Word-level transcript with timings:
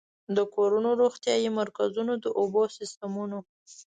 د 0.35 0.37
کورونو، 0.55 0.89
روغتيايي 1.01 1.49
مرکزونو، 1.59 2.13
د 2.23 2.25
اوبو 2.39 2.61
سيستمونو 2.77 3.39